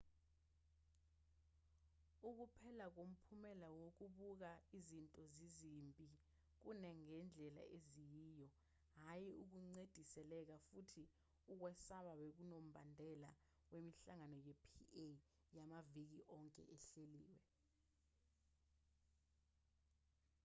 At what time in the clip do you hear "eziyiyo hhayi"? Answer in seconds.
7.77-9.29